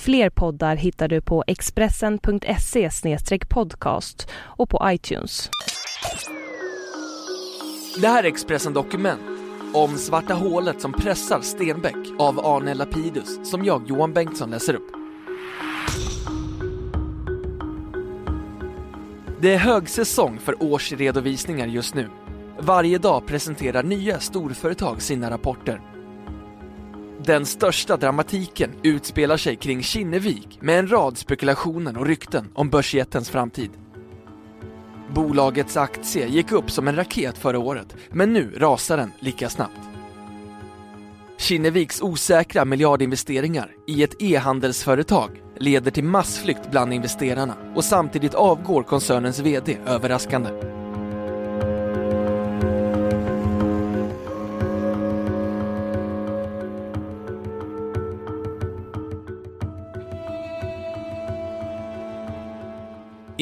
[0.00, 2.90] Fler poddar hittar du på expressen.se
[3.48, 5.50] podcast och på iTunes.
[8.00, 9.20] Det här är Expressen Dokument
[9.74, 14.92] om svarta hålet som pressar Stenbeck av Arne Lapidus som jag, Johan Bengtsson, läser upp.
[19.40, 22.10] Det är högsäsong för årsredovisningar just nu.
[22.58, 25.93] Varje dag presenterar nya storföretag sina rapporter.
[27.26, 33.30] Den största dramatiken utspelar sig kring Kinnevik med en rad spekulationer och rykten om börsjättens
[33.30, 33.70] framtid.
[35.14, 39.80] Bolagets aktie gick upp som en raket förra året, men nu rasar den lika snabbt.
[41.38, 49.38] Kinneviks osäkra miljardinvesteringar i ett e-handelsföretag leder till massflykt bland investerarna och samtidigt avgår koncernens
[49.38, 50.73] VD överraskande.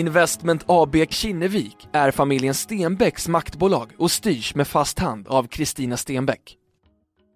[0.00, 6.56] Investment AB Kinnevik är familjen Stenbecks maktbolag och styrs med fast hand av Kristina Stenbeck.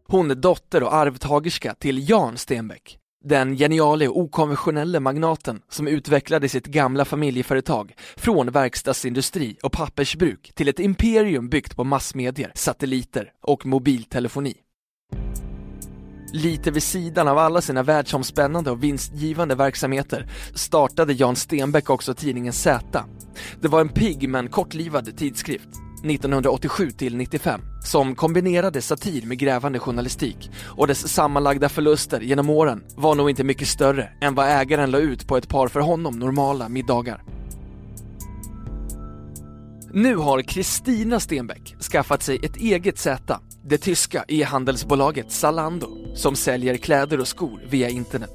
[0.09, 6.49] Hon är dotter och arvtagerska till Jan Stenbeck, den geniale och okonventionelle magnaten som utvecklade
[6.49, 13.67] sitt gamla familjeföretag från verkstadsindustri och pappersbruk till ett imperium byggt på massmedier, satelliter och
[13.67, 14.55] mobiltelefoni.
[16.37, 22.53] Lite vid sidan av alla sina världsomspännande och vinstgivande verksamheter startade Jan Stenbeck också tidningen
[22.53, 23.05] Z.
[23.61, 25.69] Det var en pigg men kortlivad tidskrift
[26.05, 32.85] 1987 till 95 som kombinerade satir med grävande journalistik och dess sammanlagda förluster genom åren
[32.97, 36.19] var nog inte mycket större än vad ägaren la ut på ett par för honom
[36.19, 37.23] normala middagar.
[39.97, 46.77] Nu har Kristina Stenbeck skaffat sig ett eget Z, det tyska e-handelsbolaget Zalando, som säljer
[46.77, 48.35] kläder och skor via internet.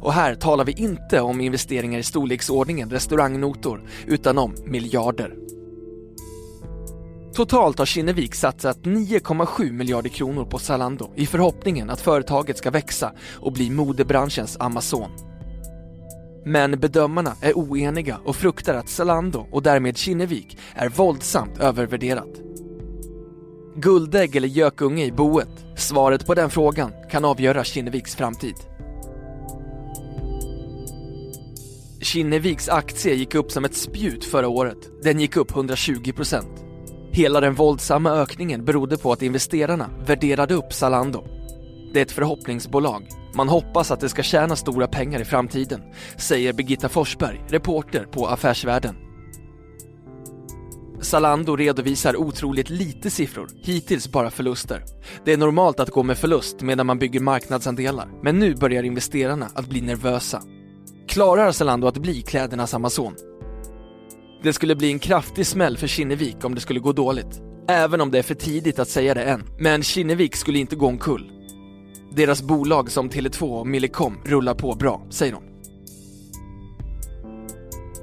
[0.00, 5.34] Och här talar vi inte om investeringar i storleksordningen restaurangnotor, utan om miljarder.
[7.34, 13.12] Totalt har Kinnevik satsat 9,7 miljarder kronor på Zalando i förhoppningen att företaget ska växa
[13.32, 15.10] och bli modebranschens Amazon.
[16.44, 22.40] Men bedömarna är oeniga och fruktar att Zalando och därmed Kinnevik är våldsamt övervärderat.
[23.76, 25.64] Guldägg eller gökunge i boet?
[25.76, 28.54] Svaret på den frågan kan avgöra Kinneviks framtid.
[32.00, 34.78] Kinneviks aktie gick upp som ett spjut förra året.
[35.02, 36.44] Den gick upp 120%
[37.12, 41.24] Hela den våldsamma ökningen berodde på att investerarna värderade upp Zalando.
[41.92, 43.23] Det är ett förhoppningsbolag.
[43.34, 45.82] Man hoppas att det ska tjäna stora pengar i framtiden,
[46.16, 48.96] säger Birgitta Forsberg, reporter på Affärsvärlden.
[51.00, 54.84] Zalando redovisar otroligt lite siffror, hittills bara förluster.
[55.24, 59.48] Det är normalt att gå med förlust medan man bygger marknadsandelar, men nu börjar investerarna
[59.54, 60.42] att bli nervösa.
[61.08, 63.14] Klarar Zalando att bli klädernas Amazon?
[64.42, 67.40] Det skulle bli en kraftig smäll för Kinnevik om det skulle gå dåligt.
[67.68, 69.42] Även om det är för tidigt att säga det än.
[69.58, 71.33] Men Kinnevik skulle inte gå omkull.
[72.16, 75.42] Deras bolag som Tele2 och Millicom rullar på bra, säger hon.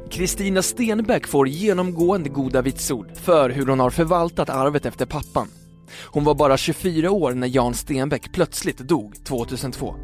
[0.10, 5.48] Kristina Stenbeck får genomgående goda vitsord för hur hon har förvaltat arvet efter pappan.
[6.06, 9.96] Hon var bara 24 år när Jan Stenbeck plötsligt dog 2002.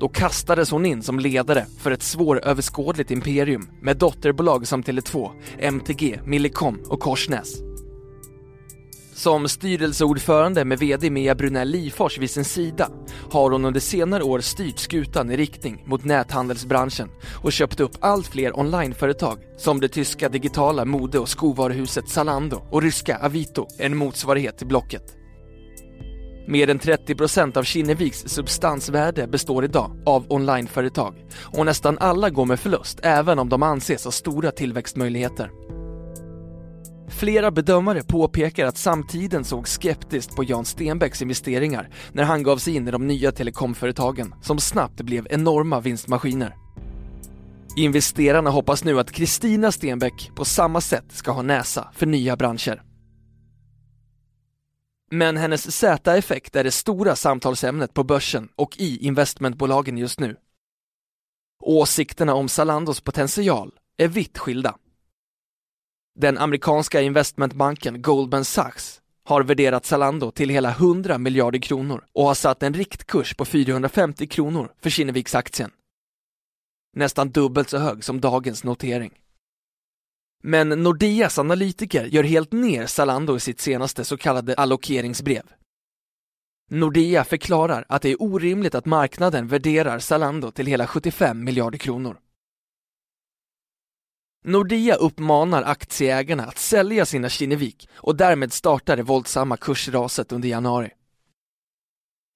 [0.00, 6.20] Då kastades hon in som ledare för ett svåröverskådligt imperium med dotterbolag som Tele2, MTG,
[6.24, 7.63] Millicom och Korsnäs.
[9.24, 12.88] Som styrelseordförande med VD Mia Brunell Lifors vid sin sida
[13.30, 17.08] har hon under senare år styrt skutan i riktning mot näthandelsbranschen
[17.42, 22.82] och köpt upp allt fler onlineföretag som det tyska digitala mode och skovaruhuset Zalando och
[22.82, 25.16] ryska Avito, en motsvarighet till Blocket.
[26.48, 31.24] Mer än 30% av Kinneviks substansvärde består idag av onlineföretag
[31.58, 35.50] och nästan alla går med förlust även om de anses ha stora tillväxtmöjligheter.
[37.08, 42.76] Flera bedömare påpekar att samtiden såg skeptiskt på Jan Stenbecks investeringar när han gav sig
[42.76, 46.54] in i de nya telekomföretagen som snabbt blev enorma vinstmaskiner.
[47.76, 52.82] Investerarna hoppas nu att Kristina Stenbeck på samma sätt ska ha näsa för nya branscher.
[55.10, 60.36] Men hennes Z-effekt är det stora samtalsämnet på börsen och i investmentbolagen just nu.
[61.60, 64.74] Åsikterna om Zalandos potential är vitt skilda.
[66.16, 72.34] Den amerikanska investmentbanken Goldman Sachs har värderat Zalando till hela 100 miljarder kronor och har
[72.34, 75.70] satt en riktkurs på 450 kronor för Kinneviksaktien.
[76.96, 79.12] Nästan dubbelt så hög som dagens notering.
[80.42, 85.42] Men Nordeas analytiker gör helt ner Zalando i sitt senaste så kallade allokeringsbrev.
[86.70, 92.18] Nordea förklarar att det är orimligt att marknaden värderar Zalando till hela 75 miljarder kronor.
[94.46, 100.90] Nordea uppmanar aktieägarna att sälja sina Kinnevik och därmed startar det våldsamma kursraset under januari.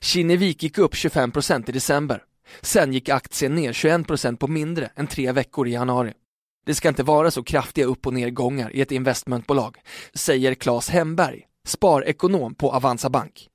[0.02, 2.24] Kinnevik gick upp 25% i december.
[2.60, 6.12] Sen gick aktien ner 21% på mindre än tre veckor i januari.
[6.66, 9.76] Det ska inte vara så kraftiga upp och nedgångar i ett investmentbolag,
[10.14, 13.48] säger Claes Hemberg, sparekonom på Avanza Bank.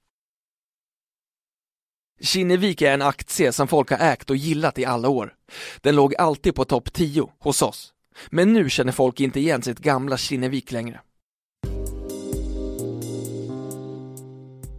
[2.22, 5.34] Kinnevik är en aktie som folk har ägt och gillat i alla år.
[5.82, 7.93] Den låg alltid på topp 10 hos oss.
[8.30, 11.00] Men nu känner folk inte igen sitt gamla Kinnevik längre.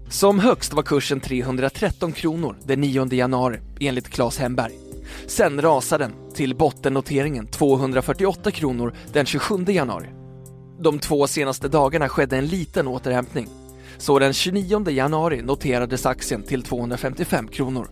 [0.08, 4.72] Som högst var kursen 313 kronor den 9 januari enligt Claes Hemberg.
[5.26, 10.06] Sen rasade den till bottennoteringen 248 kronor den 27 januari.
[10.80, 13.48] De två senaste dagarna skedde en liten återhämtning.
[13.98, 17.88] Så den 29 januari noterades aktien till 255 kronor.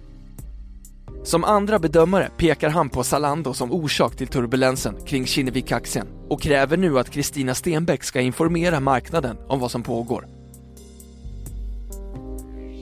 [1.25, 6.77] Som andra bedömare pekar han på Zalando som orsak till turbulensen kring Kinnevik-aktien och kräver
[6.77, 10.27] nu att Kristina Stenbeck ska informera marknaden om vad som pågår.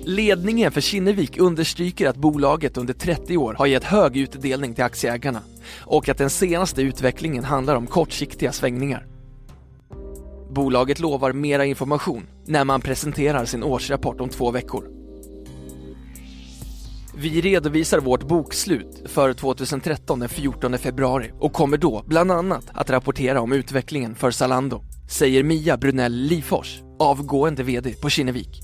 [0.05, 5.43] Ledningen för Kinnevik understryker att bolaget under 30 år har gett hög utdelning till aktieägarna
[5.79, 9.07] och att den senaste utvecklingen handlar om kortsiktiga svängningar.
[10.51, 15.00] Bolaget lovar mera information när man presenterar sin årsrapport om två veckor.
[17.23, 22.91] Vi redovisar vårt bokslut för 2013 den 14 februari och kommer då bland annat att
[22.91, 28.63] rapportera om utvecklingen för Zalando, säger Mia Brunell Lifors, avgående VD på Kinnevik.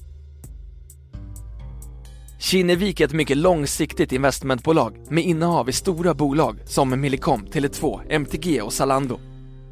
[2.39, 8.63] Kinnevik är ett mycket långsiktigt investmentbolag med innehav i stora bolag som Millicom, Tele2, MTG
[8.63, 9.21] och Zalando.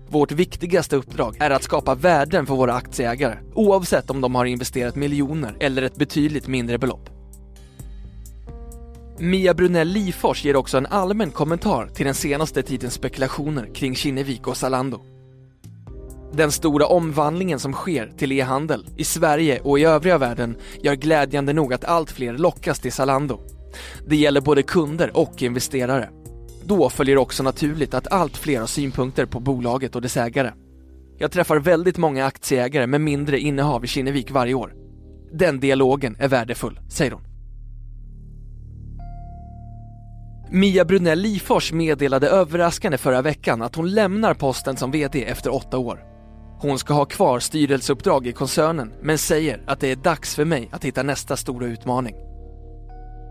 [0.09, 4.97] Vårt viktigaste uppdrag är att skapa värden för våra aktieägare oavsett om de har investerat
[4.97, 7.14] miljoner eller ett betydligt mindre belopp.
[9.19, 14.47] Mia Brunell Lifors ger också en allmän kommentar till den senaste tidens spekulationer kring Kinnevik
[14.47, 15.01] och Zalando.
[16.33, 21.53] Den stora omvandlingen som sker till e-handel i Sverige och i övriga världen gör glädjande
[21.53, 23.41] nog att allt fler lockas till Zalando.
[24.07, 26.09] Det gäller både kunder och investerare.
[26.65, 30.53] Då följer också naturligt att allt fler har synpunkter på bolaget och dess ägare.
[31.19, 34.75] Jag träffar väldigt många aktieägare med mindre innehav i Kinnevik varje år.
[35.33, 37.34] Den dialogen är värdefull, säger hon.
[40.55, 45.79] Mia Brunell Lifors meddelade överraskande förra veckan att hon lämnar posten som VD efter åtta
[45.79, 46.05] år.
[46.61, 50.69] Hon ska ha kvar styrelseuppdrag i koncernen men säger att det är dags för mig
[50.73, 52.15] att hitta nästa stora utmaning.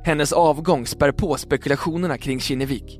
[0.06, 3.00] Hennes avgång spär på spekulationerna kring Kinnevik.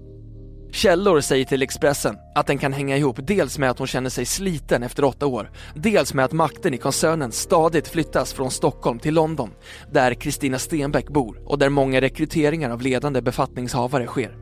[0.74, 4.26] Källor säger till Expressen att den kan hänga ihop dels med att hon känner sig
[4.26, 9.14] sliten efter åtta år, dels med att makten i koncernen stadigt flyttas från Stockholm till
[9.14, 9.50] London,
[9.92, 14.38] där Kristina Stenbeck bor och där många rekryteringar av ledande befattningshavare sker.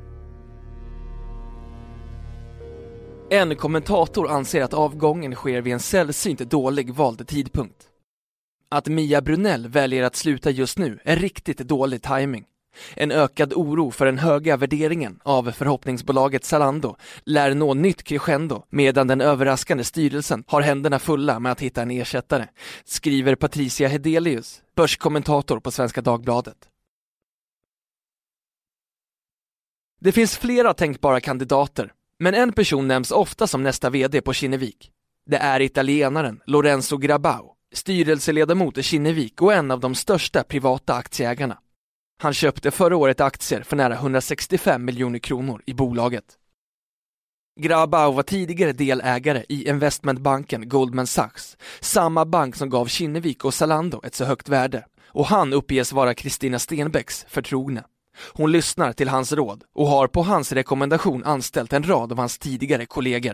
[3.30, 7.88] En kommentator anser att avgången sker vid en sällsynt dålig vald tidpunkt.
[8.70, 12.46] Att Mia Brunell väljer att sluta just nu är riktigt dålig timing.
[12.96, 19.08] En ökad oro för den höga värderingen av förhoppningsbolaget Zalando lär nå nytt crescendo medan
[19.08, 22.48] den överraskande styrelsen har händerna fulla med att hitta en ersättare,
[22.86, 26.58] skriver Patricia Hedelius, börskommentator på Svenska Dagbladet.
[30.02, 34.92] Det finns flera tänkbara kandidater, men en person nämns ofta som nästa VD på Kinnevik.
[35.30, 41.58] Det är italienaren Lorenzo Grabau, styrelseledamot i Kinnevik och en av de största privata aktieägarna.
[42.22, 46.24] Han köpte förra året aktier för nära 165 miljoner kronor i bolaget.
[47.60, 54.02] Grabau var tidigare delägare i investmentbanken Goldman Sachs, samma bank som gav Kinnevik och Zalando
[54.04, 54.86] ett så högt värde.
[55.08, 57.84] Och han uppges vara Kristina Stenbecks förtrogne.
[58.34, 62.40] Hon lyssnar till hans råd och har på hans rekommendation anställt en rad av hans
[62.40, 63.34] tidigare kollegor.